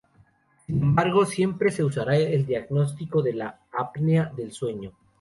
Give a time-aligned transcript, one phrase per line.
[0.65, 4.93] Sin embargo, siempre se usará para el diagnóstico de la apnea de sueño.